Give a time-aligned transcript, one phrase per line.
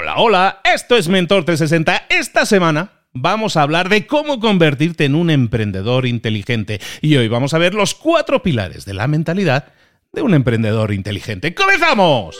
[0.00, 2.06] Hola, hola, esto es Mentor 360.
[2.08, 6.80] Esta semana vamos a hablar de cómo convertirte en un emprendedor inteligente.
[7.00, 9.72] Y hoy vamos a ver los cuatro pilares de la mentalidad
[10.12, 11.52] de un emprendedor inteligente.
[11.52, 12.38] ¡Comenzamos!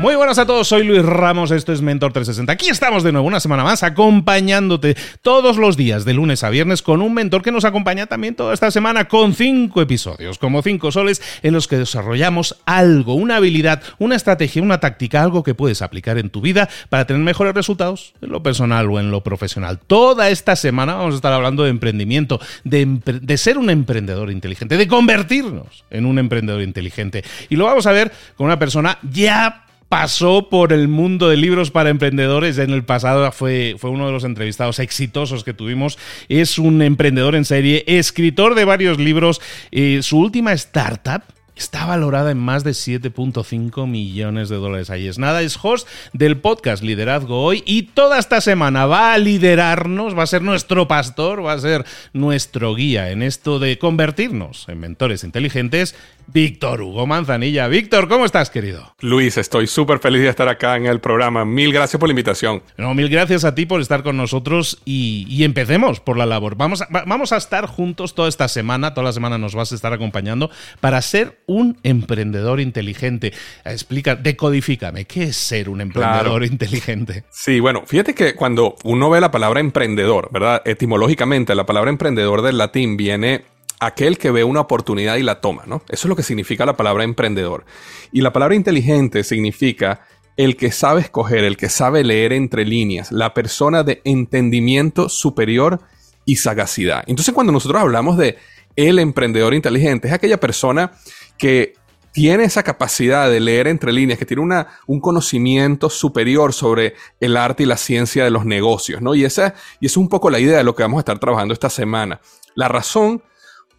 [0.00, 2.50] Muy buenas a todos, soy Luis Ramos, esto es Mentor 360.
[2.50, 6.80] Aquí estamos de nuevo una semana más acompañándote todos los días de lunes a viernes
[6.80, 10.90] con un mentor que nos acompaña también toda esta semana con cinco episodios, como cinco
[10.90, 15.82] soles en los que desarrollamos algo, una habilidad, una estrategia, una táctica, algo que puedes
[15.82, 19.80] aplicar en tu vida para tener mejores resultados en lo personal o en lo profesional.
[19.86, 24.78] Toda esta semana vamos a estar hablando de emprendimiento, de, de ser un emprendedor inteligente,
[24.78, 27.22] de convertirnos en un emprendedor inteligente.
[27.50, 31.72] Y lo vamos a ver con una persona ya pasó por el mundo de libros
[31.72, 32.58] para emprendedores.
[32.58, 35.98] En el pasado fue, fue uno de los entrevistados exitosos que tuvimos.
[36.28, 39.40] Es un emprendedor en serie, escritor de varios libros.
[39.72, 41.22] Eh, su última startup
[41.56, 44.90] está valorada en más de 7.5 millones de dólares.
[44.90, 49.18] Ahí es nada, es host del podcast Liderazgo Hoy y toda esta semana va a
[49.18, 54.68] liderarnos, va a ser nuestro pastor, va a ser nuestro guía en esto de convertirnos
[54.68, 55.96] en mentores inteligentes
[56.32, 57.66] Víctor Hugo Manzanilla.
[57.66, 58.94] Víctor, ¿cómo estás, querido?
[59.00, 61.44] Luis, estoy súper feliz de estar acá en el programa.
[61.44, 62.62] Mil gracias por la invitación.
[62.76, 66.54] No, mil gracias a ti por estar con nosotros y, empecemos por la labor.
[66.56, 69.74] Vamos a, vamos a estar juntos toda esta semana, toda la semana nos vas a
[69.74, 73.32] estar acompañando para ser un emprendedor inteligente.
[73.64, 77.24] Explica, decodifícame, ¿qué es ser un emprendedor inteligente?
[77.30, 80.62] Sí, bueno, fíjate que cuando uno ve la palabra emprendedor, ¿verdad?
[80.64, 83.44] Etimológicamente, la palabra emprendedor del latín viene
[83.80, 85.82] aquel que ve una oportunidad y la toma, ¿no?
[85.88, 87.64] Eso es lo que significa la palabra emprendedor.
[88.12, 90.02] Y la palabra inteligente significa
[90.36, 95.80] el que sabe escoger, el que sabe leer entre líneas, la persona de entendimiento superior
[96.24, 97.02] y sagacidad.
[97.06, 98.36] Entonces, cuando nosotros hablamos de
[98.76, 100.92] el emprendedor inteligente, es aquella persona
[101.36, 101.74] que
[102.12, 107.36] tiene esa capacidad de leer entre líneas, que tiene una, un conocimiento superior sobre el
[107.36, 109.14] arte y la ciencia de los negocios, ¿no?
[109.14, 111.54] Y esa, y es un poco la idea de lo que vamos a estar trabajando
[111.54, 112.20] esta semana.
[112.54, 113.22] La razón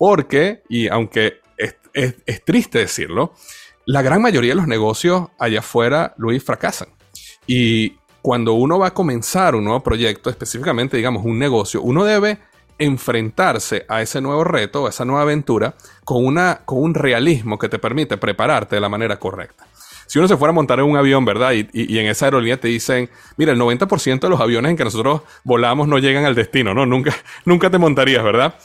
[0.02, 1.42] porque, y aunque
[1.94, 3.36] es, triste decirlo,
[3.86, 6.88] la gran mayoría de los negocios allá afuera, Luis, fracasan.
[7.46, 12.40] Y cuando uno va a comenzar un nuevo proyecto, específicamente, digamos, un negocio, uno debe
[12.80, 17.70] enfrentarse a ese nuevo reto, a esa nueva aventura, con, una, con un realismo que
[17.70, 19.68] te permite prepararte de la manera correcta.
[20.08, 21.52] Si uno se fuera a montar en un avión, ¿verdad?
[21.52, 23.08] Y, y en esa aerolínea te dicen,
[23.38, 26.88] mira, el 90% de los aviones en que nosotros volamos no llegan al destino, ¿no?
[26.88, 28.56] Nunca, nunca te montarías, ¿verdad?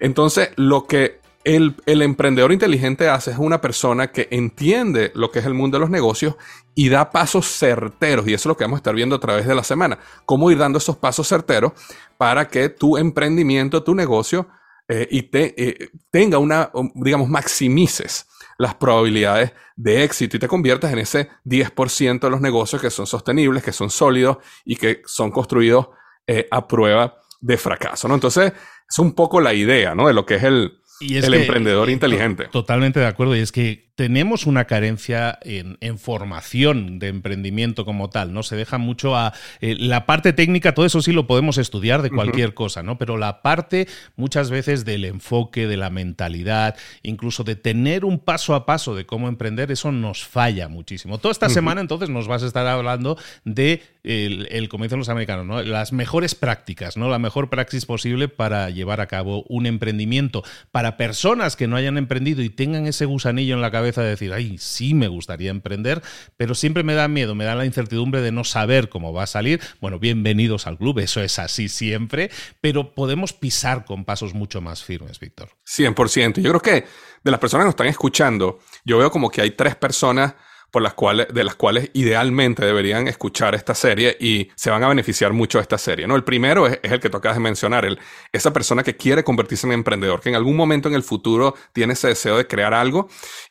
[0.00, 5.46] Entonces, lo que el, emprendedor inteligente hace es una persona que entiende lo que es
[5.46, 6.36] el mundo de los negocios
[6.74, 8.26] y da pasos certeros.
[8.26, 9.98] Y eso es lo que vamos a estar viendo a través de la semana.
[10.24, 11.72] Cómo ir dando esos pasos certeros
[12.16, 14.48] para que tu emprendimiento, tu negocio,
[14.88, 18.26] eh, y te, eh, tenga una, digamos, maximices
[18.58, 23.06] las probabilidades de éxito y te conviertas en ese 10% de los negocios que son
[23.06, 25.88] sostenibles, que son sólidos y que son construidos
[26.26, 28.08] eh, a prueba de fracaso.
[28.08, 28.14] ¿no?
[28.14, 28.52] Entonces,
[28.94, 30.06] es un poco la idea, ¿no?
[30.06, 32.44] De lo que es el, el emprendedor inteligente.
[32.52, 33.34] Totalmente de acuerdo.
[33.34, 38.42] Y es que tenemos una carencia en, formación de emprendimiento como tal, ¿no?
[38.42, 42.10] Se deja mucho a eh, la parte técnica, todo eso sí lo podemos estudiar de
[42.10, 42.98] cualquier cosa, ¿no?
[42.98, 48.54] Pero la parte muchas veces del enfoque, de la mentalidad, incluso de tener un paso
[48.54, 51.18] a paso de cómo emprender, eso nos falla muchísimo.
[51.18, 55.46] Toda esta semana entonces nos vas a estar hablando de el, comienzo de los americanos,
[55.46, 55.62] ¿no?
[55.62, 57.08] Las mejores prácticas, ¿no?
[57.08, 60.42] La mejor praxis posible para llevar a cabo un emprendimiento.
[60.72, 64.32] Para personas que no hayan emprendido y tengan ese gusanillo en la cabeza, de decir,
[64.32, 66.02] ay, sí me gustaría emprender,
[66.36, 69.26] pero siempre me da miedo, me da la incertidumbre de no saber cómo va a
[69.26, 69.60] salir.
[69.80, 72.30] Bueno, bienvenidos al club, eso es así siempre,
[72.60, 75.50] pero podemos pisar con pasos mucho más firmes, Víctor.
[75.66, 76.40] 100%.
[76.40, 76.86] Yo creo que
[77.22, 80.34] de las personas que nos están escuchando, yo veo como que hay tres personas
[80.74, 84.88] por las cuales, de las cuales idealmente deberían escuchar esta serie y se van a
[84.88, 86.08] beneficiar mucho de esta serie.
[86.08, 86.16] ¿no?
[86.16, 87.96] El primero es, el que tú acabas de mencionar, el,
[88.32, 91.92] esa persona que quiere convertirse en emprendedor, que en algún momento en el futuro tiene
[91.92, 93.08] ese deseo de crear algo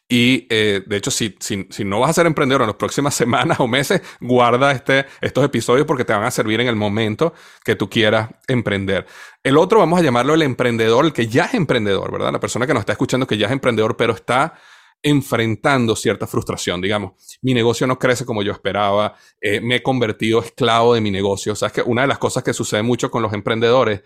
[0.10, 3.16] y eh, de hecho, si, si, si, no vas a ser emprendedor en las próximas
[3.16, 7.34] semanas o meses, guarda este, estos episodios porque te van a servir en el momento
[7.64, 9.08] que tú quieras emprender.
[9.44, 12.34] El otro, vamos a llamarlo el emprendedor, el que ya es emprendedor, ¿verdad?
[12.34, 14.56] La persona que nos está escuchando que ya es emprendedor, pero está
[15.04, 17.12] enfrentando cierta frustración, digamos,
[17.42, 21.54] mi negocio no crece como yo esperaba, eh, me he convertido esclavo de mi negocio.
[21.54, 24.02] O sea, es que una de las cosas que sucede mucho con los emprendedores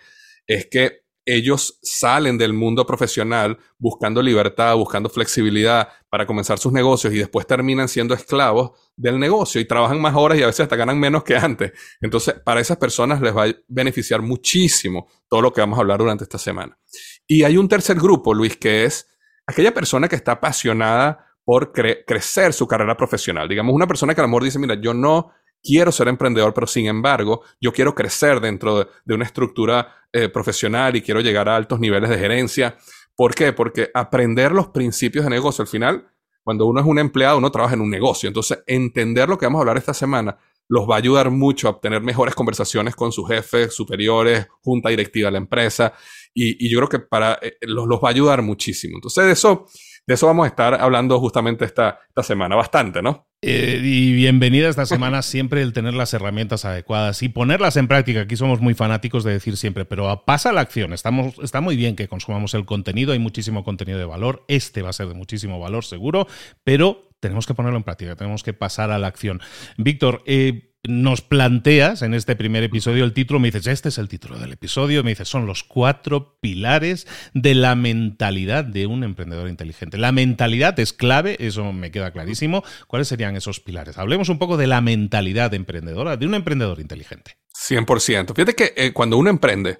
[0.47, 7.13] es que ellos salen del mundo profesional buscando libertad, buscando flexibilidad para comenzar sus negocios
[7.13, 10.77] y después terminan siendo esclavos del negocio y trabajan más horas y a veces hasta
[10.77, 11.73] ganan menos que antes.
[11.99, 15.99] Entonces, para esas personas les va a beneficiar muchísimo todo lo que vamos a hablar
[15.99, 16.79] durante esta semana.
[17.27, 19.05] Y hay un tercer grupo, Luis, que es
[19.47, 23.47] aquella persona que está apasionada por crecer su carrera profesional.
[23.47, 25.31] Digamos, una persona que a lo mejor dice, mira, yo no
[25.63, 30.95] quiero ser emprendedor, pero sin embargo, yo quiero crecer dentro de, una estructura eh, profesional
[30.97, 32.75] y quiero llegar a altos niveles de gerencia.
[33.15, 33.53] ¿Por qué?
[33.53, 36.11] Porque aprender los principios de negocio, al final,
[36.43, 38.27] cuando uno es un empleado, uno trabaja en un negocio.
[38.27, 40.37] Entonces, entender lo que vamos a hablar esta semana
[40.69, 45.27] los va a ayudar mucho a obtener mejores conversaciones con sus jefes, superiores, junta directiva
[45.27, 45.93] de la empresa.
[46.39, 48.97] Y, yo creo que para, eh, los, los va a ayudar muchísimo.
[48.97, 49.65] Entonces, de eso
[50.07, 53.27] de eso vamos a estar hablando justamente esta, esta semana, bastante, ¿no?
[53.41, 58.21] Eh, y bienvenida esta semana siempre el tener las herramientas adecuadas y ponerlas en práctica.
[58.21, 60.93] Aquí somos muy fanáticos de decir siempre, pero pasa la acción.
[60.93, 64.45] Estamos, está muy bien que consumamos el contenido, hay muchísimo contenido de valor.
[64.47, 66.25] Este va a ser de muchísimo valor, seguro,
[66.63, 69.41] pero tenemos que ponerlo en práctica, tenemos que pasar a la acción.
[69.77, 74.07] Víctor, eh, nos planteas en este primer episodio el título, me dices, este es el
[74.07, 79.49] título del episodio, me dices, son los cuatro pilares de la mentalidad de un emprendedor
[79.49, 79.97] inteligente.
[79.97, 82.63] La mentalidad es clave, eso me queda clarísimo.
[82.87, 83.97] ¿Cuáles serían esos pilares?
[83.97, 87.37] Hablemos un poco de la mentalidad emprendedora, de un emprendedor inteligente.
[87.53, 88.35] 100%.
[88.35, 89.79] Fíjate que eh, cuando uno emprende,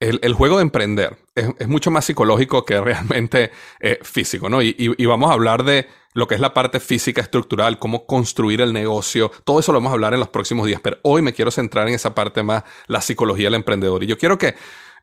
[0.00, 4.62] el, juego de emprender es, mucho más psicológico que realmente eh, físico, ¿no?
[4.62, 8.72] y, vamos a hablar de lo que es la parte física estructural, cómo construir el
[8.72, 11.50] negocio, todo eso lo vamos a hablar en los próximos días, pero hoy me quiero
[11.50, 14.02] centrar en esa parte más, la psicología del emprendedor.
[14.02, 14.54] Y yo quiero que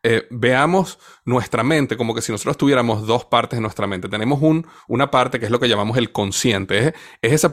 [0.07, 4.07] eh, veamos nuestra mente como que si nosotros tuviéramos dos partes de nuestra mente.
[4.07, 6.93] Tenemos un, una parte que es lo que llamamos el consciente.
[7.23, 7.51] Es, esa,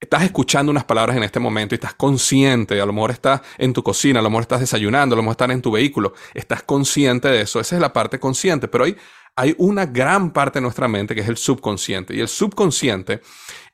[0.00, 2.80] estás escuchando unas palabras en este momento y estás consciente.
[2.80, 5.32] A lo mejor estás en tu cocina, a lo mejor estás desayunando, a lo mejor
[5.32, 6.14] estás en tu vehículo.
[6.32, 7.60] Estás consciente de eso.
[7.60, 8.68] Esa es la parte consciente.
[8.68, 8.96] Pero hay
[9.36, 12.14] hay una gran parte de nuestra mente que es el subconsciente.
[12.14, 13.20] Y el subconsciente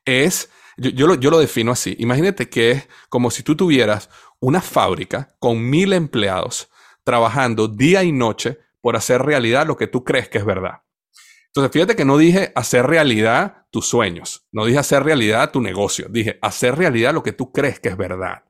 [0.04, 1.96] es, yo, lo, yo lo defino así.
[1.98, 4.08] Imagínate que es como si tú tuvieras
[4.40, 6.68] una fábrica con mil empleados
[7.04, 10.82] trabajando día y noche por hacer realidad lo que tú crees que es verdad.
[11.46, 16.06] Entonces, fíjate que no dije hacer realidad tus sueños, no dije hacer realidad tu negocio,
[16.08, 18.44] dije hacer realidad lo que tú crees que es verdad.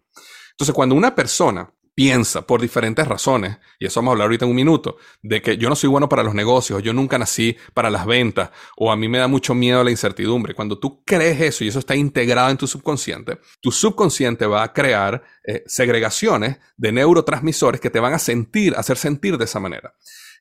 [0.50, 4.52] Entonces, cuando una persona piensa por diferentes razones, y eso vamos a hablar ahorita en
[4.52, 7.90] un minuto, de que yo no soy bueno para los negocios, yo nunca nací para
[7.90, 10.54] las ventas, o a mí me da mucho miedo la incertidumbre.
[10.54, 14.72] Cuando tú crees eso y eso está integrado en tu subconsciente, tu subconsciente va a
[14.72, 19.92] crear eh, segregaciones de neurotransmisores que te van a sentir, hacer sentir de esa manera.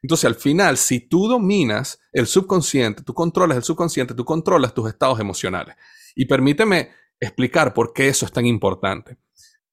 [0.03, 4.89] Entonces, al final, si tú dominas el subconsciente, tú controlas el subconsciente, tú controlas tus
[4.89, 5.75] estados emocionales.
[6.15, 9.17] Y permíteme explicar por qué eso es tan importante.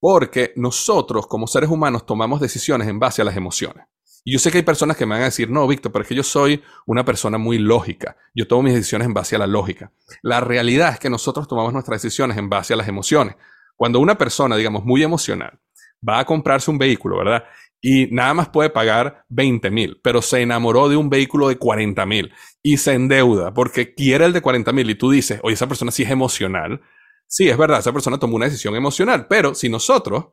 [0.07, 3.87] Porque nosotros como seres humanos tomamos decisiones en base a las emociones.
[4.23, 6.07] Y yo sé que hay personas que me van a decir, no, Víctor, pero es
[6.07, 8.15] que yo soy una persona muy lógica.
[8.35, 9.91] Yo tomo mis decisiones en base a la lógica.
[10.21, 13.35] La realidad es que nosotros tomamos nuestras decisiones en base a las emociones.
[13.75, 15.59] Cuando una persona, digamos, muy emocional,
[16.07, 17.43] va a comprarse un vehículo, ¿verdad?
[17.81, 22.05] Y nada más puede pagar 20 mil, pero se enamoró de un vehículo de 40
[22.05, 22.31] mil
[22.61, 25.89] y se endeuda porque quiere el de 40 mil y tú dices, oye, esa persona
[25.89, 26.81] sí es emocional,
[27.27, 30.27] Sí, es verdad, esa persona tomó una decisión emocional, pero si nosotros,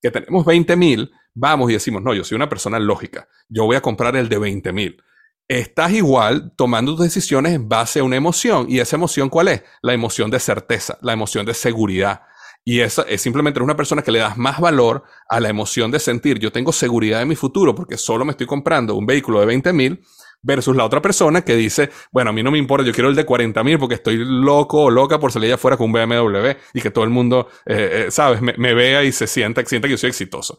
[0.00, 3.76] que tenemos 20 mil, vamos y decimos, no, yo soy una persona lógica, yo voy
[3.76, 5.02] a comprar el de 20 mil.
[5.48, 8.66] Estás igual tomando tus decisiones en base a una emoción.
[8.70, 9.62] ¿Y esa emoción cuál es?
[9.82, 12.22] La emoción de certeza, la emoción de seguridad.
[12.64, 15.98] Y esa es simplemente una persona que le das más valor a la emoción de
[15.98, 19.46] sentir, yo tengo seguridad en mi futuro porque solo me estoy comprando un vehículo de
[19.46, 20.04] 20 mil
[20.42, 23.14] versus la otra persona que dice, bueno, a mí no me importa, yo quiero el
[23.14, 26.80] de 40 mil porque estoy loco o loca por salir afuera con un BMW y
[26.80, 29.98] que todo el mundo, eh, eh, sabes, me, vea y se sienta, sienta que yo
[29.98, 30.58] soy exitoso.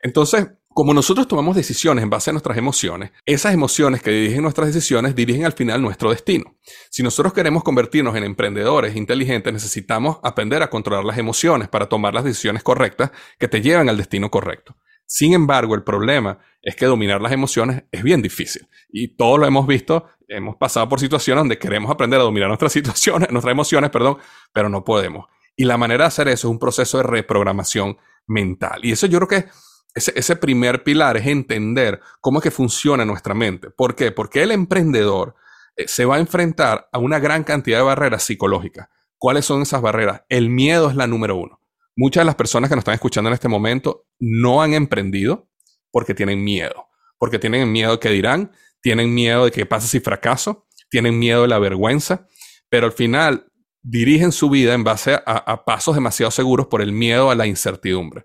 [0.00, 4.68] Entonces, como nosotros tomamos decisiones en base a nuestras emociones, esas emociones que dirigen nuestras
[4.68, 6.56] decisiones dirigen al final nuestro destino.
[6.90, 12.14] Si nosotros queremos convertirnos en emprendedores inteligentes, necesitamos aprender a controlar las emociones para tomar
[12.14, 14.76] las decisiones correctas que te llevan al destino correcto.
[15.12, 18.66] Sin embargo, el problema es que dominar las emociones es bien difícil.
[18.88, 22.72] Y todos lo hemos visto, hemos pasado por situaciones donde queremos aprender a dominar nuestras
[22.72, 24.16] situaciones, nuestras emociones, perdón,
[24.54, 25.26] pero no podemos.
[25.54, 28.80] Y la manera de hacer eso es un proceso de reprogramación mental.
[28.84, 29.50] Y eso yo creo que
[29.94, 33.68] ese, ese primer pilar es entender cómo es que funciona nuestra mente.
[33.68, 34.12] ¿Por qué?
[34.12, 35.34] Porque el emprendedor
[35.76, 38.88] eh, se va a enfrentar a una gran cantidad de barreras psicológicas.
[39.18, 40.22] ¿Cuáles son esas barreras?
[40.30, 41.61] El miedo es la número uno.
[41.96, 45.48] Muchas de las personas que nos están escuchando en este momento no han emprendido
[45.90, 50.66] porque tienen miedo, porque tienen miedo que dirán, tienen miedo de qué pasa si fracaso,
[50.88, 52.26] tienen miedo de la vergüenza,
[52.68, 53.46] pero al final
[53.82, 58.24] dirigen su vida en base a, pasos demasiado seguros por el miedo a la incertidumbre.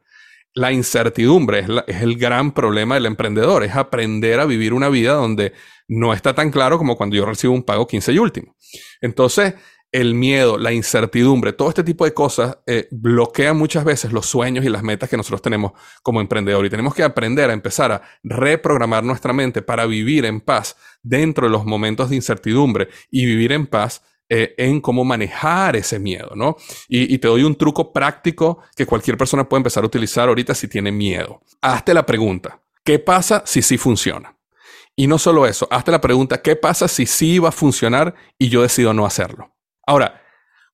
[0.53, 5.13] La incertidumbre es, es, el gran problema del emprendedor, es aprender a vivir una vida
[5.13, 5.53] donde
[5.87, 8.55] no está tan claro como cuando yo recibo un pago 15 y último.
[9.01, 9.55] Entonces,
[9.91, 14.65] el miedo, la incertidumbre, todo este tipo de cosas eh, bloquean muchas veces los sueños
[14.65, 15.71] y las metas que nosotros tenemos
[16.03, 16.65] como emprendedor.
[16.65, 21.47] Y tenemos que aprender a empezar a reprogramar nuestra mente para vivir en paz dentro
[21.47, 26.31] de los momentos de incertidumbre y vivir en paz eh, en cómo manejar ese miedo,
[26.35, 26.57] ¿no?
[26.89, 30.53] Y, y, te doy un truco práctico que cualquier persona puede empezar a utilizar ahorita
[30.53, 31.41] si tiene miedo.
[31.61, 34.35] Hazte la pregunta, ¿qué pasa si sí funciona?
[34.97, 38.49] Y no solo eso, hazte la pregunta, ¿qué pasa si sí va a funcionar y
[38.49, 39.56] yo decido no hacerlo?
[39.87, 40.21] Ahora,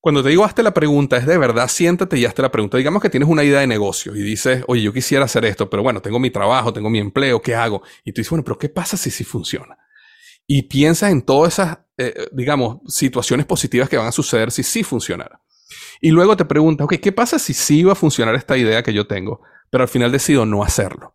[0.00, 2.76] cuando te digo hazte la pregunta, es de verdad, siéntate y hazte la pregunta.
[2.76, 5.82] Digamos que tienes una idea de negocio y dices, oye, yo quisiera hacer esto, pero
[5.82, 7.82] bueno, tengo mi trabajo, tengo mi empleo, ¿qué hago?
[8.04, 9.78] Y tú dices, bueno, pero ¿qué pasa si sí funciona?
[10.46, 14.82] Y piensas en todas esas, eh, digamos, situaciones positivas que van a suceder si sí
[14.82, 15.40] funcionara.
[16.00, 18.92] Y luego te preguntas, ok, ¿qué pasa si sí va a funcionar esta idea que
[18.92, 19.40] yo tengo,
[19.70, 21.14] pero al final decido no hacerlo?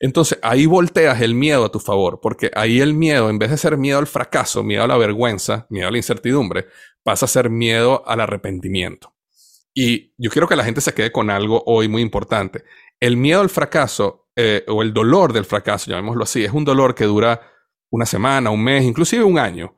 [0.00, 3.56] Entonces ahí volteas el miedo a tu favor, porque ahí el miedo, en vez de
[3.56, 6.66] ser miedo al fracaso, miedo a la vergüenza, miedo a la incertidumbre,
[7.02, 9.14] pasa a ser miedo al arrepentimiento.
[9.74, 12.64] Y yo quiero que la gente se quede con algo hoy muy importante.
[13.00, 16.94] El miedo al fracaso eh, o el dolor del fracaso, llamémoslo así, es un dolor
[16.94, 17.40] que dura
[17.90, 19.76] una semana, un mes, inclusive un año.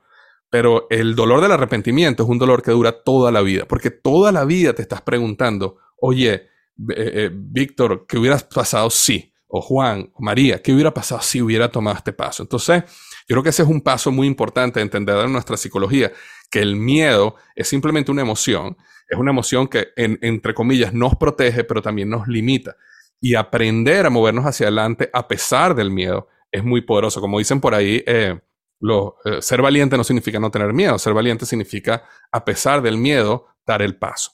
[0.51, 4.33] Pero el dolor del arrepentimiento es un dolor que dura toda la vida, porque toda
[4.33, 6.49] la vida te estás preguntando, oye, eh,
[6.97, 9.30] eh, Víctor, ¿qué hubieras pasado si?
[9.51, 12.43] O Juan, o María, ¿qué hubiera pasado si hubiera tomado este paso?
[12.43, 12.85] Entonces,
[13.29, 16.13] yo creo que ese es un paso muy importante de entender en nuestra psicología,
[16.51, 18.77] que el miedo es simplemente una emoción,
[19.09, 22.77] es una emoción que, entre comillas, nos protege, pero también nos limita.
[23.21, 27.21] Y aprender a movernos hacia adelante a pesar del miedo es muy poderoso.
[27.21, 28.39] Como dicen por ahí, eh,
[28.81, 32.97] lo, eh, ser valiente no significa no tener miedo, ser valiente significa, a pesar del
[32.97, 34.33] miedo, dar el paso.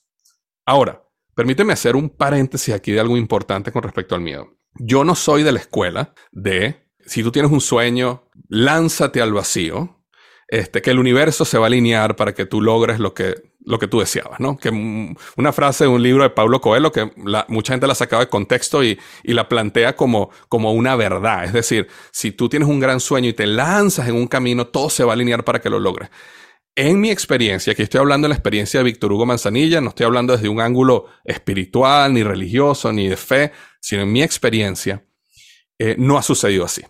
[0.64, 1.02] Ahora,
[1.34, 4.55] permíteme hacer un paréntesis aquí de algo importante con respecto al miedo.
[4.78, 9.96] Yo no soy de la escuela de si tú tienes un sueño, lánzate al vacío,
[10.48, 13.78] este, que el universo se va a alinear para que tú logres lo que, lo
[13.78, 14.56] que tú deseabas, ¿no?
[14.56, 14.70] Que
[15.36, 17.10] una frase de un libro de Pablo Coelho que
[17.48, 21.44] mucha gente la sacaba de contexto y, y, la plantea como, como una verdad.
[21.44, 24.88] Es decir, si tú tienes un gran sueño y te lanzas en un camino, todo
[24.88, 26.10] se va a alinear para que lo logres.
[26.78, 30.04] En mi experiencia, aquí estoy hablando de la experiencia de Víctor Hugo Manzanilla, no estoy
[30.04, 33.50] hablando desde un ángulo espiritual, ni religioso, ni de fe,
[33.86, 35.06] sino en mi experiencia,
[35.78, 36.82] eh, no ha sucedido así.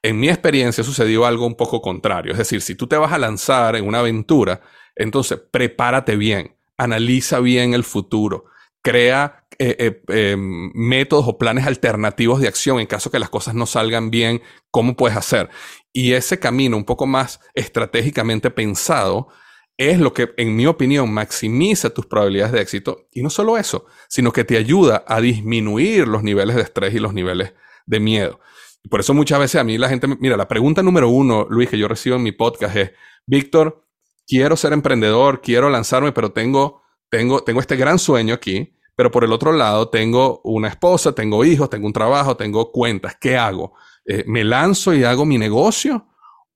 [0.00, 2.30] En mi experiencia sucedió algo un poco contrario.
[2.30, 4.60] Es decir, si tú te vas a lanzar en una aventura,
[4.94, 8.44] entonces prepárate bien, analiza bien el futuro,
[8.80, 9.74] crea eh,
[10.06, 14.12] eh, em, métodos o planes alternativos de acción en caso que las cosas no salgan
[14.12, 15.50] bien, cómo puedes hacer.
[15.92, 19.30] Y ese camino un poco más estratégicamente pensado
[19.76, 23.08] es lo que, en mi opinión, maximiza tus probabilidades de éxito.
[23.12, 26.98] Y no solo eso, sino que te ayuda a disminuir los niveles de estrés y
[26.98, 27.52] los niveles
[27.86, 28.40] de miedo.
[28.88, 31.78] Por eso muchas veces a mí la gente, mira, la pregunta número uno, Luis, que
[31.78, 32.92] yo recibo en mi podcast es,
[33.26, 33.84] Víctor,
[34.26, 39.24] quiero ser emprendedor, quiero lanzarme, pero tengo, tengo, tengo este gran sueño aquí, pero por
[39.24, 43.74] el otro lado tengo una esposa, tengo hijos, tengo un trabajo, tengo cuentas, ¿qué hago?
[44.04, 46.06] Eh, ¿Me lanzo y hago mi negocio?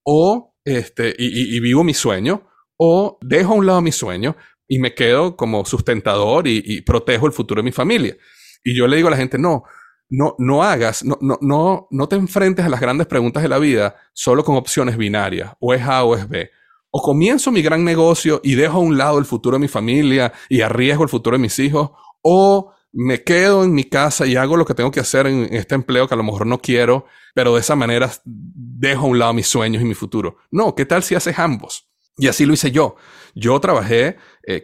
[0.04, 2.48] ¿O este, y, vivo mi sueño?
[2.82, 7.26] ¿O dejo a un lado mi sueño y me quedo como sustentador y, y protejo
[7.26, 8.16] el futuro de mi familia?
[8.64, 9.64] Y yo le digo a la gente, no,
[10.08, 13.58] no, no hagas, no, no, no, no te enfrentes a las grandes preguntas de la
[13.58, 16.50] vida solo con opciones binarias, o es A o es B.
[16.90, 20.32] O comienzo mi gran negocio y dejo a un lado el futuro de mi familia
[20.48, 21.90] y arriesgo el futuro de mis hijos,
[22.22, 25.74] o me quedo en mi casa y hago lo que tengo que hacer en este
[25.74, 29.34] empleo que a lo mejor no quiero, pero de esa manera dejo a un lado
[29.34, 30.38] mis sueños y mi futuro.
[30.50, 31.89] No, ¿qué tal si haces ambos?
[32.20, 32.96] Y así lo hice yo.
[33.34, 34.16] Yo trabajé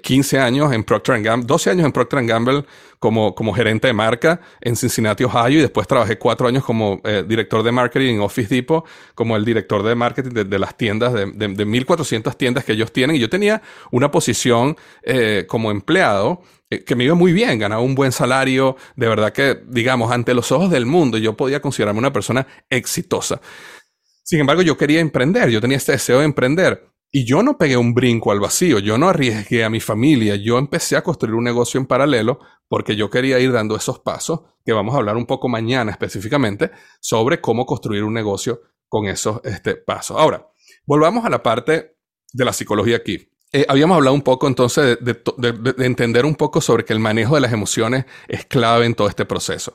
[0.03, 2.65] 15 eh, años en Procter Gamble, 12 años en Procter Gamble
[2.99, 7.25] como, como gerente de marca en Cincinnati, Ohio, y después trabajé 4 años como eh,
[7.27, 8.85] director de marketing en Office Depot,
[9.15, 12.93] como el director de marketing de, las tiendas, de, de, de, 1.400 tiendas que ellos
[12.93, 13.17] tienen.
[13.17, 16.43] Y yo tenía una posición eh, como empleado
[16.85, 20.51] que me iba muy bien, ganaba un buen salario, de verdad que, digamos, ante los
[20.51, 23.41] ojos del mundo, yo podía considerarme una persona exitosa.
[24.25, 26.96] Sin embargo, yo quería emprender, yo tenía este deseo de emprender.
[27.17, 30.59] Y yo no pegué un brinco al vacío, yo no arriesgué a mi familia, yo
[30.59, 34.75] empecé a construir un negocio en paralelo porque yo quería ir dando esos pasos, que
[34.75, 39.77] vamos a hablar un poco mañana específicamente, sobre cómo construir un negocio con esos este,
[39.77, 40.19] pasos.
[40.19, 40.47] Ahora,
[40.85, 41.97] volvamos a la parte
[42.35, 43.31] de la psicología aquí.
[43.51, 47.37] Eh, habíamos hablado un poco entonces de, de, entender un poco sobre que el manejo
[47.37, 49.75] de las emociones es clave en todo este proceso.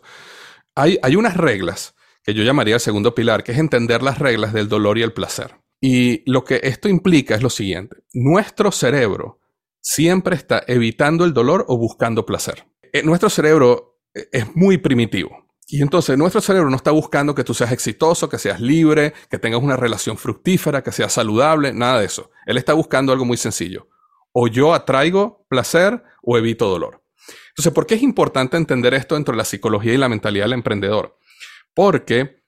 [0.75, 4.53] Hay, hay unas reglas que yo llamaría el segundo pilar, que es entender las reglas
[4.53, 5.60] del dolor y el placer.
[5.81, 7.97] Y lo que esto implica es lo siguiente.
[8.13, 9.39] Nuestro cerebro
[9.81, 12.65] siempre está evitando el dolor o buscando placer.
[12.93, 15.47] Eh, nuestro cerebro eh, es muy primitivo.
[15.67, 19.39] Y entonces nuestro cerebro no está buscando que tú seas exitoso, que seas libre, que
[19.39, 22.29] tengas una relación fructífera, que seas saludable, nada de eso.
[22.45, 23.87] Él está buscando algo muy sencillo.
[24.33, 27.01] O yo atraigo placer o evito dolor.
[27.49, 30.53] Entonces, ¿por qué es importante entender esto dentro de la psicología y la mentalidad del
[30.53, 31.17] emprendedor?
[31.73, 32.40] Porque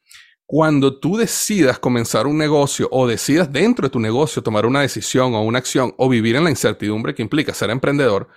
[0.45, 5.33] cuando tú decidas comenzar un negocio o decidas dentro de tu negocio tomar una decisión
[5.35, 8.27] o una acción o vivir en la incertidumbre que implica ser emprendedor,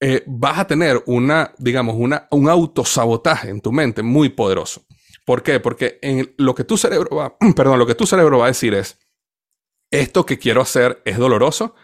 [0.00, 4.84] eh, vas a tener una, digamos, una, un autosabotaje en tu mente muy poderoso.
[5.24, 5.60] ¿Por qué?
[5.60, 8.74] Porque en lo que tu cerebro va, perdón, lo que tu cerebro va a decir
[8.74, 8.98] es,
[9.90, 11.74] esto que quiero hacer es doloroso,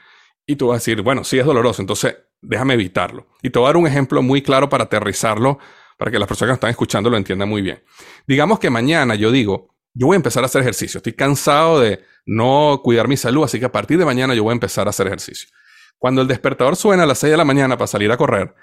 [0.47, 3.29] y tú vas a decir, bueno, sí es doloroso, entonces déjame evitarlo.
[3.43, 5.59] Y te voy a dar un ejemplo muy claro para aterrizarlo,
[6.01, 7.85] para que las personas que están escuchando lo entiendan muy bien.
[8.27, 10.97] Digamos que mañana yo digo, yo voy a empezar a hacer ejercicio.
[10.97, 14.53] Estoy cansado de no cuidar mi salud, así que a partir de mañana yo voy
[14.53, 15.51] a empezar a hacer ejercicio.
[15.99, 18.55] Cuando el despertador suena a las 6 de la mañana para salir a correr,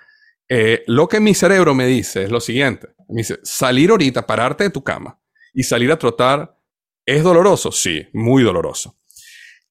[0.49, 2.87] eh, lo que mi cerebro me dice es lo siguiente.
[3.07, 5.19] Me dice, salir ahorita, pararte de tu cama
[5.53, 6.57] y salir a trotar,
[7.05, 7.71] ¿es doloroso?
[7.71, 8.97] Sí, muy doloroso.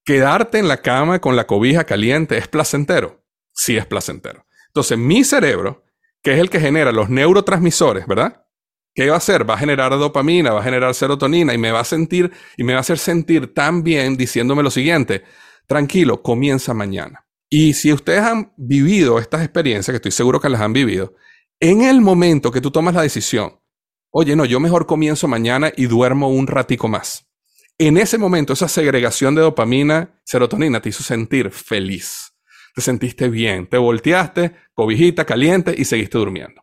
[0.05, 3.25] Quedarte en la cama con la cobija caliente es placentero.
[3.53, 4.47] Sí es placentero.
[4.69, 5.86] Entonces, mi cerebro,
[6.23, 8.45] que es el que genera los neurotransmisores, ¿verdad?
[8.95, 9.49] ¿Qué va a hacer?
[9.49, 12.73] Va a generar dopamina, va a generar serotonina y me va a sentir y me
[12.73, 15.25] va a hacer sentir tan bien diciéndome lo siguiente:
[15.67, 17.27] tranquilo, comienza mañana.
[17.49, 21.15] Y si ustedes han vivido estas experiencias, que estoy seguro que las han vivido,
[21.61, 23.61] en el momento que tú tomas la decisión,
[24.11, 27.27] oye, no, yo mejor comienzo mañana y duermo un ratico más
[27.79, 32.33] en ese momento esa segregación de dopamina, serotonina te hizo sentir feliz.
[32.77, 36.63] Te sentiste bien, te volteaste, cobijita caliente y seguiste durmiendo.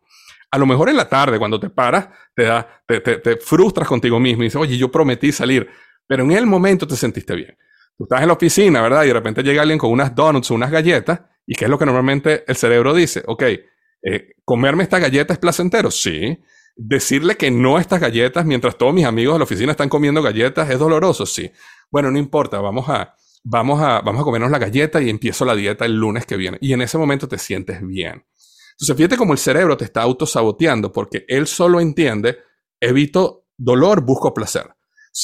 [0.52, 4.20] A lo mejor en la tarde, cuando te paras, te, da, te, te, frustras contigo
[4.20, 5.68] mismo y dices, oye, yo prometí salir,
[6.06, 7.58] pero en el momento te sentiste bien.
[7.98, 9.06] Tú estás en la oficina, ¿verdad?
[9.06, 11.80] Y de repente llega alguien con unas donuts o unas galletas, y ¿qué es lo
[11.80, 13.24] que normalmente el cerebro dice?
[13.26, 15.90] Ok, eh, ¿comerme esta galleta es placentero?
[15.90, 16.38] Sí
[16.76, 20.22] decirle que no a estas galletas mientras todos mis amigos de la oficina están comiendo
[20.22, 21.52] galletas es doloroso, sí.
[21.92, 25.56] Bueno, no importa, vamos a, vamos a, vamos a comernos la galleta y empiezo la
[25.56, 26.58] dieta el lunes que viene.
[26.62, 28.26] Y en ese momento te sientes bien.
[28.72, 32.40] Entonces, fíjate cómo el cerebro te está autosaboteando porque él solo entiende,
[32.80, 34.74] evito dolor, busco placer.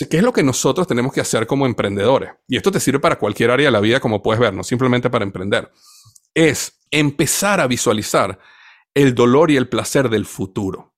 [0.10, 2.32] ¿Qué es lo que nosotros tenemos que hacer como emprendedores?
[2.48, 5.10] Y esto te sirve para cualquier área de la vida, como puedes ver, no simplemente
[5.10, 5.72] para emprender.
[6.36, 8.38] Es empezar a visualizar
[8.94, 10.94] el dolor y el placer del futuro.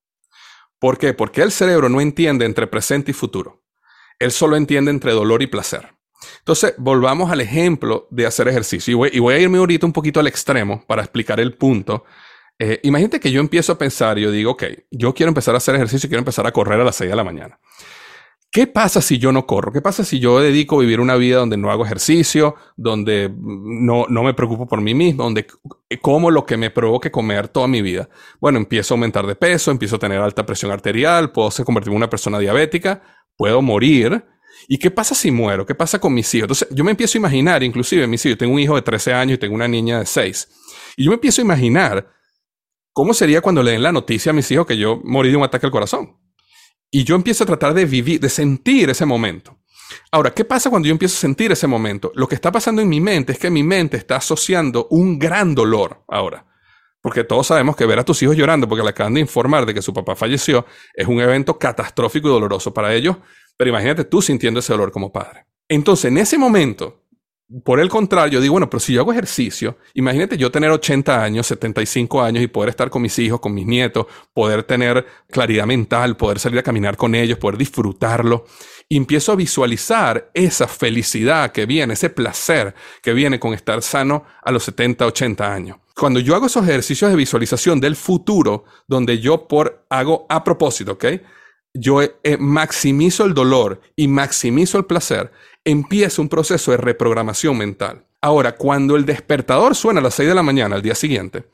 [0.78, 1.14] ¿Por qué?
[1.14, 3.64] Porque el cerebro no entiende entre presente y futuro.
[4.20, 5.96] Él solo entiende entre dolor y placer.
[6.40, 9.08] Entonces, volvamos al ejemplo de hacer ejercicio.
[9.12, 12.04] Y voy, a irme ahorita un poquito al extremo para explicar el punto.
[12.60, 15.76] Eh, imagínate que yo empiezo a pensar, yo digo, ok, yo quiero empezar a hacer
[15.76, 17.60] ejercicio quiero empezar a correr a las 6 de la mañana.
[18.54, 19.72] ¿Qué pasa si yo no corro?
[19.72, 24.08] ¿Qué pasa si yo dedico a vivir una vida donde no hago ejercicio, donde no,
[24.10, 25.48] me preocupo por mí mismo, donde
[26.02, 28.10] como lo que me provoque comer toda mi vida?
[28.42, 32.02] Bueno, empiezo a aumentar de peso, empiezo a tener alta presión arterial, puedo convertirme en
[32.02, 33.02] una persona diabética,
[33.38, 34.26] puedo morir.
[34.68, 35.66] ¿Y qué pasa si muero?
[35.66, 36.46] ¿Qué pasa con mis hijos?
[36.46, 39.36] Entonces, yo me empiezo a imaginar, inclusive mis hijos, tengo un hijo de 13 años
[39.36, 40.50] y tengo una niña de 6.
[40.98, 42.12] Y yo me empiezo a imaginar
[42.94, 45.44] cómo sería cuando le den la noticia a mis hijos que yo morí de un
[45.44, 46.18] ataque al corazón.
[46.90, 49.58] Y yo empiezo a tratar de vivir, de sentir ese momento.
[50.12, 52.12] Ahora, ¿qué pasa cuando yo empiezo a sentir ese momento?
[52.16, 55.56] Lo que está pasando en mi mente es que mi mente está asociando un gran
[55.56, 56.46] dolor ahora.
[57.02, 59.74] Porque todos sabemos que ver a tus hijos llorando porque le acaban de informar de
[59.74, 63.18] que su papá falleció es un evento catastrófico y doloroso para ellos.
[63.58, 65.46] Pero imagínate tú sintiendo ese dolor como padre.
[65.68, 67.02] Entonces, en ese momento,
[67.64, 71.48] por el contrario, digo, bueno, pero si yo hago ejercicio, imagínate yo tener 80 años,
[71.48, 76.16] 75 años y poder estar con mis hijos, con mis nietos, poder tener claridad mental,
[76.16, 78.46] poder salir a caminar con ellos, poder disfrutarlo.
[78.88, 84.24] Y empiezo a visualizar esa felicidad que viene, ese placer que viene con estar sano
[84.42, 85.78] a los 70, 80 años.
[85.94, 90.94] Cuando yo hago esos ejercicios de visualización del futuro, donde yo por, hago a propósito,
[90.94, 91.06] ¿ok?
[91.74, 95.32] Yo eh, maximizo el dolor y maximizo el placer,
[95.64, 98.06] empieza un proceso de reprogramación mental.
[98.22, 101.46] Ahora, cuando el despertador suena a las 6 de la mañana al día siguiente,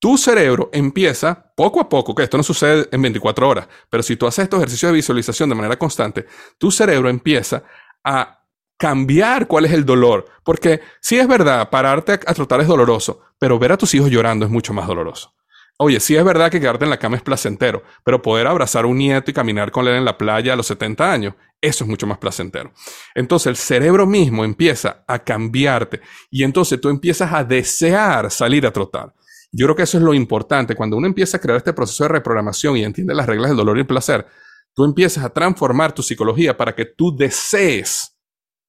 [0.00, 4.16] tu cerebro empieza poco a poco, que esto no sucede en 24 horas, pero si
[4.16, 6.26] tú haces estos ejercicios de visualización de manera constante,
[6.56, 7.64] tu cerebro empieza
[8.04, 8.38] a
[8.78, 10.26] cambiar cuál es el dolor.
[10.44, 14.46] Porque sí es verdad, pararte a, trotar es doloroso, pero ver a tus hijos llorando
[14.46, 15.34] es mucho más doloroso.
[15.80, 18.88] Oye, sí es verdad que quedarte en la cama es placentero, pero poder abrazar a
[18.88, 21.90] un nieto y caminar con él en la playa a los 70 años, eso es
[21.90, 22.72] mucho más placentero.
[23.14, 26.00] Entonces el cerebro mismo empieza a cambiarte
[26.32, 29.14] y entonces tú empiezas a desear salir a trotar.
[29.52, 30.74] Yo creo que eso es lo importante.
[30.74, 33.76] Cuando uno empieza a crear este proceso de reprogramación y entiende las reglas del dolor
[33.76, 34.26] y el placer,
[34.74, 38.16] tú empiezas a transformar tu psicología para que tú desees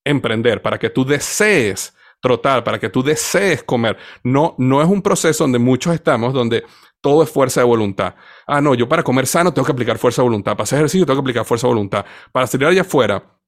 [0.04, 3.98] emprender, para que tú desees trotar, para que tú desees comer.
[4.24, 6.64] No, no es un proceso donde muchos estamos, donde
[7.02, 8.16] todo es fuerza de voluntad.
[8.46, 10.54] Ah, no, yo para comer sano tengo que aplicar fuerza de voluntad.
[10.54, 12.06] Para hacer ejercicio tengo que aplicar fuerza de voluntad.
[12.32, 13.40] Para salir allá afuera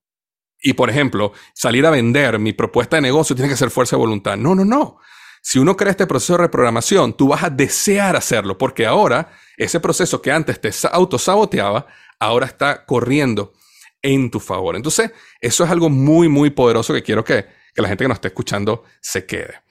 [0.61, 4.01] y, por ejemplo, salir a vender mi propuesta de negocio tiene que ser fuerza de
[4.01, 4.37] voluntad.
[4.37, 4.99] No, no, no.
[5.41, 9.79] Si uno crea este proceso de reprogramación, tú vas a desear hacerlo, porque ahora ese
[9.79, 11.87] proceso que antes te autosaboteaba,
[12.19, 13.53] ahora está corriendo
[14.03, 14.75] en tu favor.
[14.75, 18.29] Entonces, eso es algo muy, muy poderoso que quiero que, la gente que nos esté
[18.29, 19.61] escuchando se quede.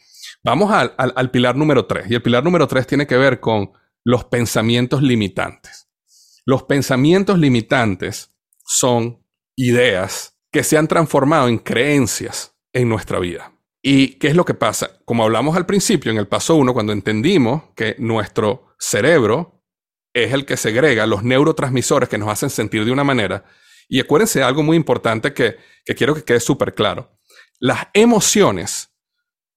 [0.42, 2.10] Vamos al, al pilar número tres.
[2.10, 3.72] Y el pilar número tres tiene que ver con
[4.04, 5.88] los pensamientos limitantes.
[6.46, 8.34] Los pensamientos limitantes
[8.64, 9.24] son
[9.56, 13.52] ideas que se han transformado en creencias en nuestra vida.
[13.82, 14.90] ¿Y qué es lo que pasa?
[15.04, 19.62] Como hablamos al principio, en el paso uno, cuando entendimos que nuestro cerebro
[20.12, 23.44] es el que segrega los neurotransmisores que nos hacen sentir de una manera,
[23.88, 27.18] y acuérdense de algo muy importante que, que quiero que quede súper claro.
[27.60, 28.90] Las emociones,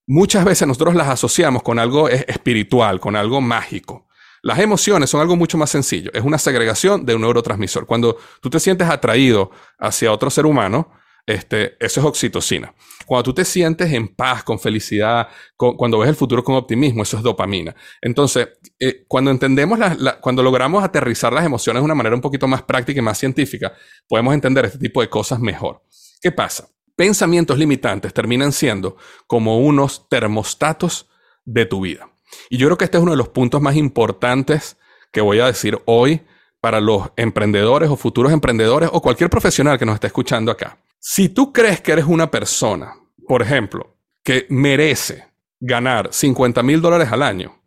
[0.06, 4.10] muchas veces nosotros las asociamos con algo espiritual, con algo mágico.
[4.42, 6.12] Las emociones son algo mucho más sencillo.
[6.13, 7.86] Es una segregación de un neurotransmisor.
[7.86, 10.92] Cuando tú te sientes atraído hacia otro ser humano,
[11.26, 12.76] este, eso es oxitocina.
[13.06, 17.16] Cuando tú te sientes en paz, con felicidad, cuando ves el futuro con optimismo, eso
[17.16, 17.74] es dopamina.
[18.02, 19.80] Entonces, eh, cuando entendemos,
[20.20, 23.72] cuando logramos aterrizar las emociones de una manera un poquito más práctica y más científica,
[24.10, 25.82] podemos entender este tipo de cosas mejor.
[26.22, 26.68] ¿Qué pasa?
[26.95, 31.10] Pensamientos limitantes terminan siendo como unos termostatos
[31.43, 32.10] de tu vida.
[32.49, 34.77] Y yo creo que este es uno de los puntos más importantes
[35.12, 36.21] que voy a decir hoy
[36.62, 40.77] para los emprendedores o futuros emprendedores o cualquier profesional que nos esté escuchando acá.
[40.99, 42.95] Si tú crees que eres una persona,
[43.27, 45.27] por ejemplo, que merece
[45.60, 47.62] ganar 50 mil dólares al año,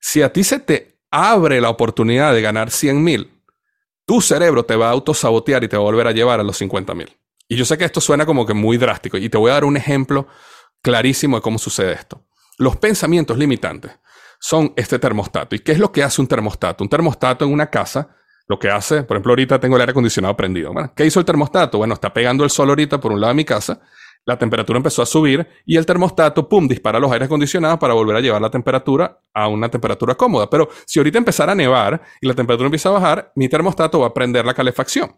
[0.00, 3.30] si a ti se te abre la oportunidad de ganar 100 mil,
[4.06, 6.56] tu cerebro te va a autosabotear y te va a volver a llevar a los
[6.58, 7.16] 50 mil.
[7.48, 9.64] Y yo sé que esto suena como que muy drástico y te voy a dar
[9.64, 10.26] un ejemplo
[10.80, 12.24] clarísimo de cómo sucede esto.
[12.58, 13.92] Los pensamientos limitantes
[14.40, 15.54] son este termostato.
[15.54, 16.82] ¿Y qué es lo que hace un termostato?
[16.82, 18.16] Un termostato en una casa,
[18.48, 20.72] lo que hace, por ejemplo, ahorita tengo el aire acondicionado prendido.
[20.96, 21.78] ¿Qué hizo el termostato?
[21.78, 23.80] Bueno, está pegando el sol ahorita por un lado de mi casa,
[24.24, 28.16] la temperatura empezó a subir y el termostato, pum, dispara los aires acondicionados para volver
[28.16, 30.48] a llevar la temperatura a una temperatura cómoda.
[30.48, 34.08] Pero si ahorita empezara a nevar y la temperatura empieza a bajar, mi termostato va
[34.08, 35.16] a prender la calefacción.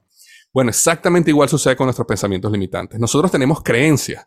[0.54, 3.00] Bueno, exactamente igual sucede con nuestros pensamientos limitantes.
[3.00, 4.24] Nosotros tenemos creencias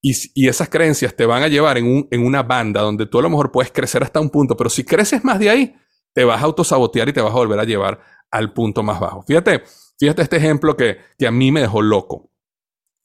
[0.00, 3.52] y, esas creencias te van a llevar en, una banda donde tú a lo mejor
[3.52, 5.76] puedes crecer hasta un punto, pero si creces más de ahí,
[6.14, 8.00] te vas a autosabotear y te vas a volver a llevar
[8.30, 9.22] al punto más bajo.
[9.22, 9.62] Fíjate,
[9.98, 12.30] fíjate este ejemplo que, a mí me dejó loco.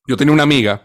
[0.07, 0.83] Yo tenía una amiga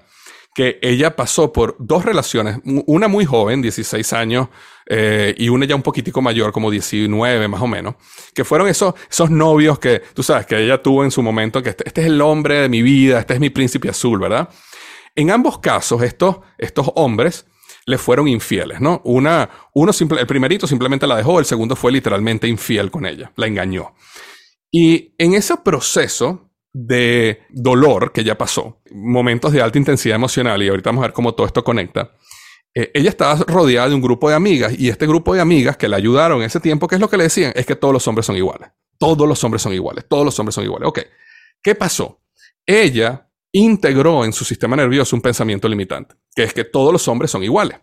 [0.57, 4.49] que ella pasó por dos relaciones, una muy joven, 16 años,
[4.91, 7.97] eh, y una ya un poquitico mayor, como 19 más o menos,
[8.35, 11.71] que fueron esos, esos novios que tú sabes que ella tuvo en su momento, que
[11.71, 14.49] este, este es el hombre de mi vida, este es mi príncipe azul, ¿verdad?
[15.15, 17.45] En ambos casos, estos, estos hombres
[17.85, 19.03] le fueron infieles, ¿no?
[19.05, 23.31] Una, uno simple, el primerito simplemente la dejó, el segundo fue literalmente infiel con ella,
[23.37, 23.95] la engañó.
[24.71, 30.69] Y en ese proceso de dolor que ya pasó, momentos de alta intensidad emocional, y
[30.69, 32.13] ahorita vamos a ver cómo todo esto conecta,
[32.75, 35.89] eh, ella estaba rodeada de un grupo de amigas y este grupo de amigas que
[35.89, 37.53] la ayudaron en ese tiempo, ¿qué es lo que le decían?
[37.55, 38.71] Es que todos los hombres son iguales.
[38.99, 40.05] Todos los hombres son iguales.
[40.09, 40.89] Todos los hombres son iguales.
[40.89, 41.01] Ok.
[41.63, 42.21] ¿Qué pasó?
[42.67, 47.31] Ella integró en su sistema nervioso un pensamiento limitante, que es que todos los hombres
[47.31, 47.79] son iguales.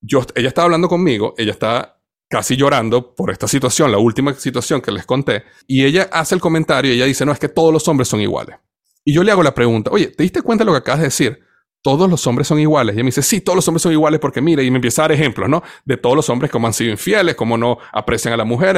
[0.00, 4.82] Yo, ella estaba hablando conmigo, ella está casi llorando por esta situación, la última situación
[4.82, 7.72] que les conté, y ella hace el comentario y ella dice, no, es que todos
[7.72, 8.56] los hombres son iguales.
[9.04, 11.06] Y yo le hago la pregunta, oye, ¿te diste cuenta de lo que acabas de
[11.06, 11.40] decir?
[11.82, 12.94] Todos los hombres son iguales.
[12.94, 15.02] Y ella me dice, sí, todos los hombres son iguales porque mira, y me empieza
[15.02, 15.62] a dar ejemplos, ¿no?
[15.84, 18.76] De todos los hombres como han sido infieles, cómo no aprecian a la mujer,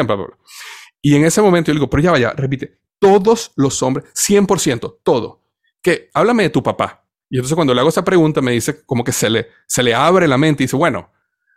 [1.03, 4.99] Y en ese momento yo le digo, pero ya vaya, repite, todos los hombres, 100%,
[5.03, 5.41] todo
[5.83, 7.05] que háblame de tu papá.
[7.29, 9.95] Y entonces cuando le hago esa pregunta me dice como que se le, se le
[9.95, 11.11] abre la mente y dice, bueno,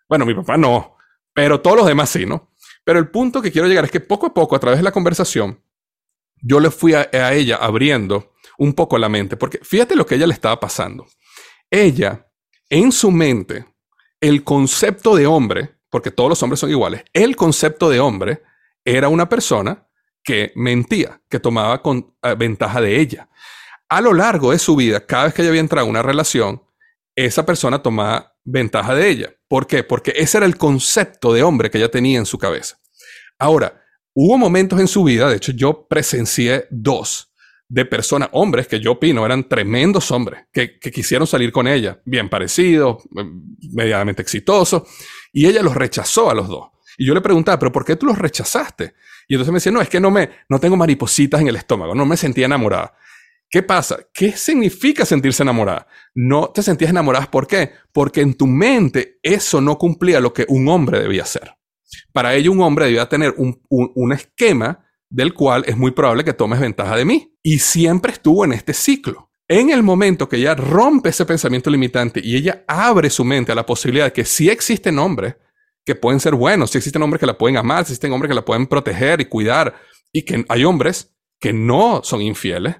[0.07, 0.97] bueno, mi papá no,
[1.33, 2.51] pero todos los demás sí, ¿no?
[2.83, 4.91] Pero el punto que quiero llegar es que poco a poco, a través de la
[4.91, 5.59] conversación,
[6.41, 10.27] yo le fui a, ella abriendo un poco la mente, porque fíjate lo que ella
[10.27, 11.07] le estaba pasando.
[11.73, 12.27] Ella,
[12.69, 13.65] en su mente,
[14.21, 18.43] el concepto de hombre, porque todos los hombres son iguales, el concepto de hombre
[18.85, 19.87] era una persona
[20.23, 23.27] que mentía, que tomaba eh, ventaja de ella
[23.93, 26.63] a lo largo de su vida, cada vez que ella había entrado en una relación,
[27.15, 29.35] esa persona tomaba ventaja de ella.
[29.47, 29.83] ¿Por qué?
[29.83, 32.79] Porque ese era el concepto de hombre que ella tenía en su cabeza.
[33.37, 33.83] Ahora,
[34.15, 37.31] hubo momentos en su vida, de hecho yo presencié dos
[37.73, 42.29] de personas, hombres que yo opino eran tremendos hombres, que, quisieron salir con ella, bien
[42.29, 43.01] parecidos,
[43.71, 44.83] medianamente exitosos,
[45.31, 46.69] y ella los rechazó a los dos.
[46.99, 48.93] Y yo le preguntaba, ¿pero por qué tú los rechazaste?
[49.27, 51.95] Y entonces me decía, no, es que no me, no tengo maripositas en el estómago,
[51.95, 52.95] no me sentía enamorada.
[53.49, 53.97] ¿Qué pasa?
[54.13, 55.87] ¿Qué significa sentirse enamorada?
[56.13, 57.71] No te sentías enamorada, ¿por qué?
[57.91, 61.55] Porque en tu mente eso no cumplía lo que un hombre debía hacer.
[62.11, 66.33] Para ello, un hombre debía tener un, un esquema del cual es muy probable que
[66.33, 67.37] tomes ventaja de mí.
[67.43, 69.29] Y siempre estuvo en este ciclo.
[69.47, 73.55] En el momento que ella rompe ese pensamiento limitante y ella abre su mente a
[73.55, 75.35] la posibilidad de que sí existen hombres
[75.85, 78.35] que pueden ser buenos, sí existen hombres que la pueden amar, sí existen hombres que
[78.35, 79.75] la pueden proteger y cuidar,
[80.11, 82.77] y que hay hombres que no son infieles,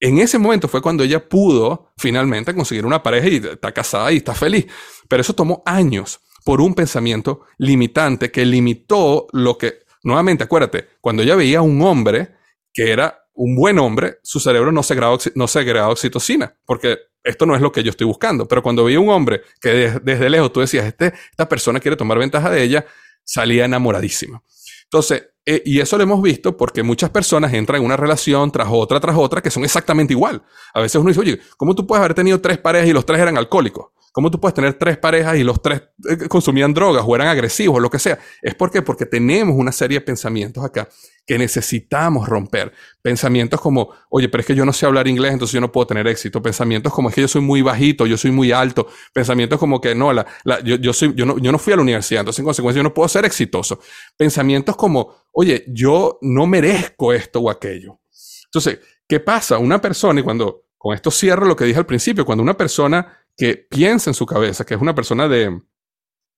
[0.00, 4.18] en ese momento fue cuando ella pudo finalmente conseguir una pareja y está casada y
[4.18, 4.66] está feliz.
[5.08, 11.22] Pero eso tomó años por un pensamiento limitante que limitó lo que, nuevamente, acuérdate, cuando
[11.22, 12.30] ella veía a un hombre
[12.72, 14.94] que era un buen hombre, su cerebro no se
[15.34, 18.46] no segregaba oxitocina, porque esto no es lo que yo estoy buscando.
[18.46, 22.18] Pero cuando veía un hombre que desde lejos tú decías, este, esta persona quiere tomar
[22.18, 22.86] ventaja de ella,
[23.24, 24.42] salía enamoradísima.
[24.84, 28.68] Entonces, eh, y eso lo hemos visto porque muchas personas entran en una relación tras
[28.70, 30.42] otra, tras otra, que son exactamente igual.
[30.72, 33.20] A veces uno dice, oye, ¿cómo tú puedes haber tenido tres parejas y los tres
[33.20, 33.86] eran alcohólicos?
[34.14, 37.78] ¿Cómo tú puedes tener tres parejas y los tres eh, consumían drogas o eran agresivos
[37.78, 38.16] o lo que sea?
[38.40, 40.88] Es porque, porque tenemos una serie de pensamientos acá
[41.26, 42.72] que necesitamos romper.
[43.02, 45.88] Pensamientos como, oye, pero es que yo no sé hablar inglés, entonces yo no puedo
[45.88, 46.40] tener éxito.
[46.40, 48.86] Pensamientos como, es que yo soy muy bajito, yo soy muy alto.
[49.12, 50.24] Pensamientos como que, no, la,
[50.62, 52.84] yo, yo, soy, yo, no, yo no fui a la universidad, entonces en consecuencia yo
[52.84, 53.80] no puedo ser exitoso.
[54.16, 57.98] Pensamientos como, oye, yo no merezco esto o aquello.
[58.44, 59.58] Entonces, ¿qué pasa?
[59.58, 63.23] Una persona, y cuando, con esto cierro lo que dije al principio, cuando una persona
[63.36, 65.60] que piensa en su cabeza, que es una persona de,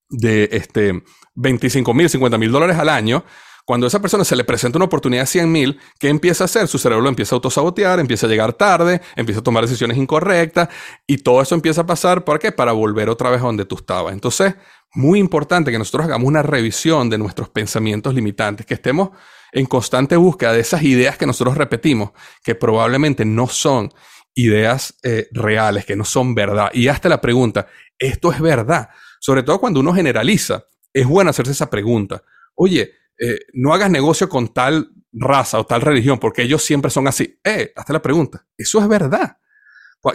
[0.09, 1.03] de este,
[1.35, 3.23] 25 mil, 50 mil dólares al año,
[3.67, 6.45] cuando a esa persona se le presenta una oportunidad de 100 mil, ¿qué empieza a
[6.45, 6.69] hacer?
[6.69, 10.69] Su cerebro empieza a autosabotear, empieza a llegar tarde, empieza a tomar decisiones incorrectas
[11.05, 12.53] y todo eso empieza a pasar, ¿por qué?
[12.53, 14.13] Para volver otra vez a donde tú estabas.
[14.13, 14.55] Entonces,
[14.93, 19.09] muy importante que nosotros hagamos una revisión de nuestros pensamientos limitantes, que estemos
[19.51, 22.11] en constante búsqueda de esas ideas que nosotros repetimos,
[22.45, 23.93] que probablemente no son
[24.37, 26.69] ideas eh, reales, que no son verdad.
[26.71, 28.89] Y hasta la pregunta, ¿esto es verdad?
[29.19, 32.23] Sobre todo cuando uno generaliza, es bueno hacerse esa pregunta.
[32.55, 37.07] Oye, eh, no hagas negocio con tal raza o tal religión, porque ellos siempre son
[37.07, 37.39] así.
[37.43, 39.37] Eh, hazte la pregunta, ¿eso es verdad?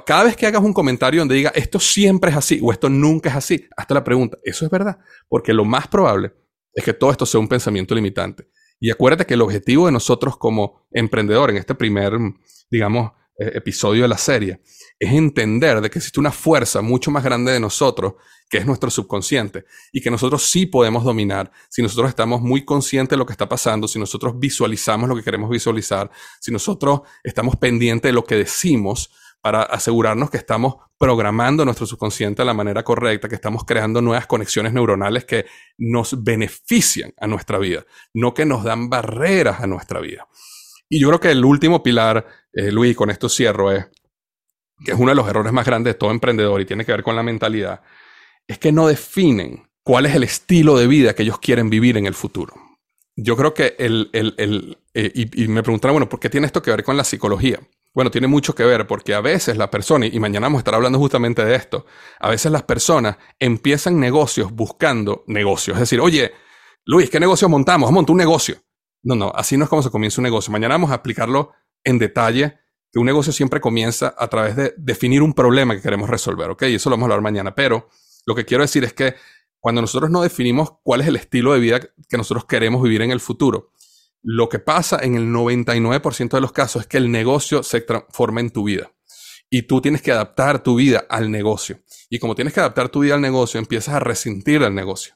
[0.07, 3.29] Cada vez que hagas un comentario donde diga esto siempre es así o esto nunca
[3.29, 4.99] es así, hazte la pregunta, ¿eso es verdad?
[5.29, 6.33] Porque lo más probable
[6.73, 8.49] es que todo esto sea un pensamiento limitante.
[8.79, 12.13] Y acuérdate que el objetivo de nosotros como emprendedor en este primer,
[12.71, 13.13] digamos,
[13.49, 14.61] episodio de la serie
[14.99, 18.15] es entender de que existe una fuerza mucho más grande de nosotros
[18.49, 23.11] que es nuestro subconsciente y que nosotros sí podemos dominar si nosotros estamos muy conscientes
[23.11, 27.57] de lo que está pasando, si nosotros visualizamos lo que queremos visualizar, si nosotros estamos
[27.57, 32.85] pendientes de lo que decimos para asegurarnos que estamos programando nuestro subconsciente de la manera
[32.85, 35.47] correcta, que estamos creando nuevas conexiones neuronales que
[35.79, 40.29] nos benefician a nuestra vida, no que nos dan barreras a nuestra vida.
[40.93, 43.87] Y yo creo que el último pilar, eh, Luis, con esto cierro, es
[44.85, 47.03] que es uno de los errores más grandes de todo emprendedor y tiene que ver
[47.03, 47.81] con la mentalidad,
[48.47, 52.05] es que no definen cuál es el estilo de vida que ellos quieren vivir en
[52.05, 52.53] el futuro.
[53.17, 56.71] Yo creo que el, el, eh, y, me preguntaron, bueno, ¿por qué tiene esto que
[56.71, 57.59] ver con la psicología?
[57.95, 60.75] Bueno, tiene mucho que ver porque a veces la persona, y mañana vamos a estar
[60.75, 61.87] hablando justamente de esto,
[62.21, 65.77] a veces las personas empiezan negocios buscando negocios.
[65.77, 66.33] Es decir, oye,
[66.85, 67.91] Luis, ¿qué negocio montamos?
[67.91, 68.57] Monto un negocio.
[69.03, 70.53] No, no, así no es como se comienza un negocio.
[70.53, 71.53] Mañana vamos a explicarlo
[71.85, 72.59] en detalle,
[72.93, 76.65] que un negocio siempre comienza a través de definir un problema que queremos resolver, ¿ok?
[76.65, 77.89] Y eso lo vamos a hablar mañana, pero
[78.27, 79.15] lo que quiero decir es que
[79.59, 83.11] cuando nosotros no definimos cuál es el estilo de vida que nosotros queremos vivir en
[83.11, 83.73] el futuro,
[84.23, 88.41] lo que pasa en el 99% de los casos es que el negocio se transforma
[88.41, 88.93] en tu vida.
[89.51, 91.81] Y tú tienes que adaptar tu vida al negocio.
[92.09, 95.15] Y como tienes que adaptar tu vida al negocio, empiezas a resentir el negocio.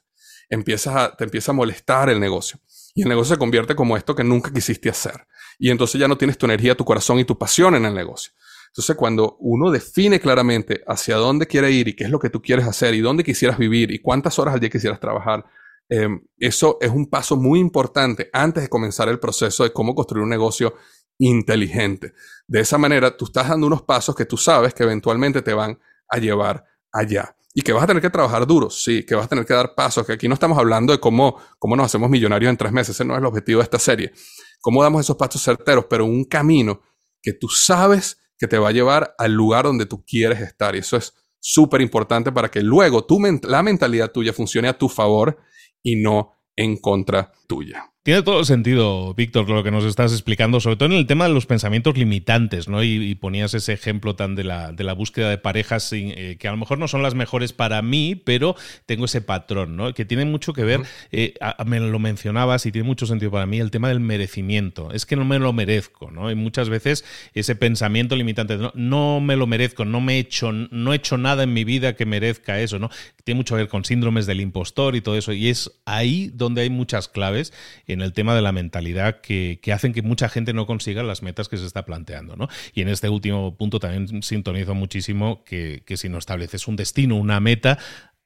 [0.49, 2.59] Empiezas a, te empieza a molestar el negocio.
[2.97, 5.27] Y el negocio se convierte como esto que nunca quisiste hacer.
[5.59, 8.33] Y entonces ya no tienes tu energía, tu corazón y tu pasión en el negocio.
[8.69, 12.41] Entonces, cuando uno define claramente hacia dónde quiere ir y qué es lo que tú
[12.41, 15.45] quieres hacer y dónde quisieras vivir y cuántas horas al día quisieras trabajar,
[15.89, 20.23] em, eso es un paso muy importante antes de comenzar el proceso de cómo construir
[20.23, 20.73] un negocio
[21.19, 22.13] inteligente.
[22.47, 25.79] De esa manera, tú estás dando unos pasos que tú sabes que eventualmente te van
[26.09, 27.36] a llevar allá.
[27.57, 29.73] Y que vas a tener que trabajar duro, sí, que vas a tener que dar
[29.73, 32.95] pasos, que aquí no estamos hablando de cómo, cómo nos hacemos millonarios en tres meses,
[32.95, 34.13] ese no es el objetivo de esta serie.
[34.61, 36.81] Cómo damos esos pasos certeros, pero un camino
[37.19, 40.75] que tú sabes que te va a llevar al lugar donde tú quieres estar.
[40.75, 44.87] Y eso es súper importante para que luego tu, la mentalidad tuya funcione a tu
[44.87, 45.39] favor
[45.81, 47.91] y no en contra tuya.
[48.07, 51.27] Tiene todo el sentido, Víctor, lo que nos estás explicando, sobre todo en el tema
[51.27, 52.81] de los pensamientos limitantes, ¿no?
[52.81, 56.51] Y, ponías ese ejemplo tan de la, de la búsqueda de parejas eh, que a
[56.51, 59.93] lo mejor no son las mejores para mí, pero tengo ese patrón, ¿no?
[59.93, 61.33] Que tiene mucho que ver, eh,
[61.65, 64.93] me lo mencionabas y tiene mucho sentido para mí, el tema del merecimiento.
[64.93, 66.31] Es que no me lo merezco, ¿no?
[66.31, 70.53] Y muchas veces ese pensamiento limitante, no, no me lo merezco, no me he hecho,
[70.53, 72.89] no he hecho nada en mi vida que merezca eso, ¿no?
[73.25, 75.33] Tiene mucho que ver con síndromes del impostor y todo eso.
[75.33, 77.51] Y es ahí donde hay muchas claves
[77.85, 81.49] en el tema de la mentalidad que, hacen que mucha gente no consiga las metas
[81.49, 82.35] que se está planteando.
[82.35, 82.47] ¿no?
[82.73, 87.15] Y en este último punto también sintonizo muchísimo que, que si no estableces un destino,
[87.15, 87.77] una meta,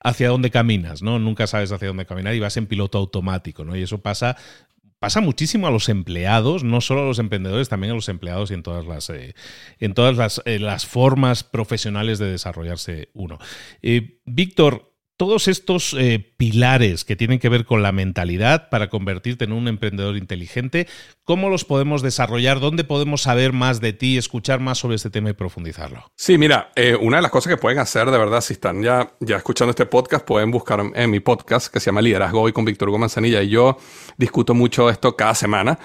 [0.04, 1.20] hacia dónde caminas, ¿no?
[1.20, 3.76] Nunca sabes hacia dónde caminar y vas en piloto automático, ¿no?
[3.76, 4.36] Y eso pasa
[5.02, 8.54] pasa muchísimo a los empleados, no solo a los emprendedores, también a los empleados y
[8.54, 9.34] en todas las, eh,
[9.80, 13.40] en todas las, eh, las, formas profesionales de desarrollarse uno.
[13.82, 14.91] Eh, Víctor,
[15.22, 19.68] todos estos eh, pilares que tienen que ver con la mentalidad para convertirte en un
[19.68, 20.88] emprendedor inteligente,
[21.24, 22.60] ¿cómo los podemos desarrollar?
[22.60, 26.12] ¿Dónde podemos saber más de ti, escuchar más sobre este tema y profundizarlo?
[26.16, 29.14] Sí, mira, eh, una de las cosas que pueden hacer, de verdad, si están ya,
[29.20, 32.66] ya escuchando este podcast, pueden buscar en mi podcast que se llama Liderazgo Hoy con
[32.66, 33.78] Víctor Hugo Manzanilla y yo
[34.18, 35.78] discuto mucho esto cada semana.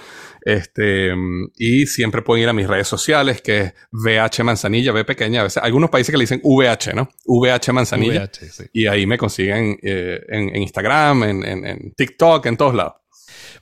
[0.47, 1.13] Este,
[1.57, 5.41] y siempre pueden ir a mis redes sociales, que es VH Manzanilla, V pequeña.
[5.41, 7.09] A veces, algunos países que le dicen VH, ¿no?
[7.25, 8.31] VH Manzanilla.
[8.73, 12.93] Y ahí me consiguen eh, en, Instagram, en, en, TikTok, en todos lados.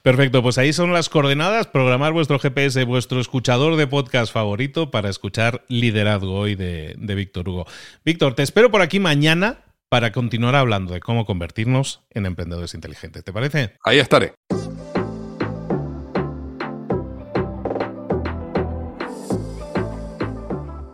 [0.03, 1.69] Perfecto, pues ahí son las coordenadas.
[1.69, 7.49] Programar vuestro GPS, vuestro escuchador de podcast favorito para escuchar Liderazgo hoy de, de Víctor
[7.49, 7.67] Hugo.
[8.05, 13.25] Víctor, te espero por aquí mañana para continuar hablando de cómo convertirnos en emprendedores inteligentes.
[13.25, 13.73] ¿Te parece?
[13.83, 14.35] Ahí estaré.